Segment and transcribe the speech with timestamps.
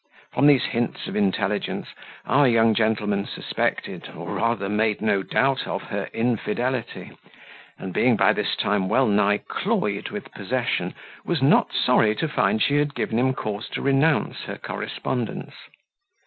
[0.33, 1.89] From these hints of intelligence
[2.25, 7.11] our young gentleman suspected, or rather made no doubt of, her infidelity;
[7.77, 12.63] and being by this time well nigh cloyed with possession, was not sorry to find
[12.63, 15.53] she had given him cause to renounce her correspondence.